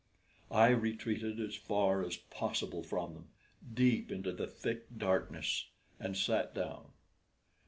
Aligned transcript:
I 0.49 0.69
retreated 0.69 1.39
as 1.39 1.53
far 1.53 2.03
as 2.03 2.17
possible 2.17 2.81
from 2.81 3.13
them, 3.13 3.29
deep 3.71 4.11
into 4.11 4.31
the 4.33 4.47
thick 4.47 4.87
darkness, 4.97 5.67
and 5.99 6.17
sat 6.17 6.55
down. 6.55 6.85